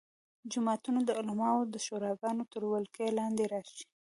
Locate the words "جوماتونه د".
0.51-1.09